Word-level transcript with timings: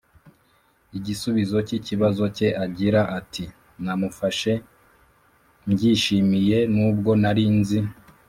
igisubizo 0.97 1.57
cy 1.67 1.73
ikibazo 1.77 2.23
cye 2.35 2.47
Agira 2.65 3.01
ati 3.19 3.43
Namufashe 3.83 4.53
mbyishimiye 5.65 6.57
n 6.75 6.75
ubwo 6.89 7.11
nari 7.21 7.45
nzi 7.59 7.79